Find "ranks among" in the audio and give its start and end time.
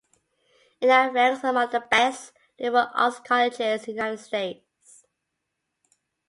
1.11-1.69